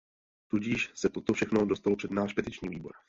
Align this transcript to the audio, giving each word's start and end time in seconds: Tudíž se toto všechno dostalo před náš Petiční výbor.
Tudíž 0.47 0.91
se 0.93 1.09
toto 1.09 1.33
všechno 1.33 1.65
dostalo 1.65 1.95
před 1.95 2.11
náš 2.11 2.33
Petiční 2.33 2.69
výbor. 2.69 2.91